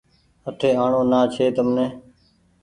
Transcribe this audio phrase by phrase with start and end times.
[0.49, 1.87] آٺي آڻو نا ڇي تمني